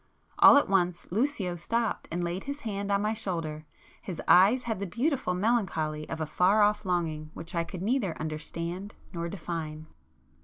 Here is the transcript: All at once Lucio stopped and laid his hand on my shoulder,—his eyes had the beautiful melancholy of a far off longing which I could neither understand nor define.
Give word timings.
All 0.39 0.57
at 0.57 0.67
once 0.67 1.05
Lucio 1.11 1.55
stopped 1.55 2.07
and 2.11 2.23
laid 2.23 2.45
his 2.45 2.61
hand 2.61 2.91
on 2.91 3.03
my 3.03 3.13
shoulder,—his 3.13 4.19
eyes 4.27 4.63
had 4.63 4.79
the 4.79 4.87
beautiful 4.87 5.35
melancholy 5.35 6.09
of 6.09 6.19
a 6.19 6.25
far 6.25 6.63
off 6.63 6.85
longing 6.85 7.29
which 7.35 7.53
I 7.53 7.63
could 7.63 7.83
neither 7.83 8.17
understand 8.17 8.95
nor 9.13 9.29
define. 9.29 9.85